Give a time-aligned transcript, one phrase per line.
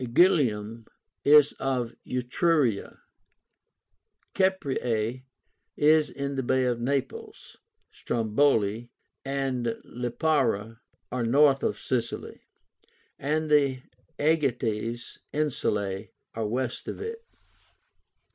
[0.03, 0.87] IGILIUM
[1.23, 3.01] is off Etruria;
[4.33, 5.23] CAPREAE
[5.77, 7.55] is in the Bay of Naples;
[7.91, 8.89] STRONGYLE (Strombóli)
[9.23, 10.79] and LIPARA
[11.11, 12.41] are north of Sicily,
[13.19, 13.83] and the
[14.17, 17.23] AEGÁTES INSULAE are west of it.